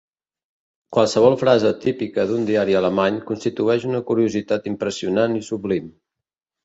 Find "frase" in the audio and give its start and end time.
1.41-1.73